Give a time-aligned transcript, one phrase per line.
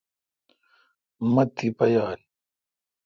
[1.33, 2.19] مہ تیپہ یال۔